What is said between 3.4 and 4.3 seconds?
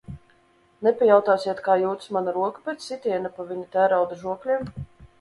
viņa tērauda